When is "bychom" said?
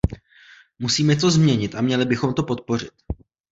2.05-2.33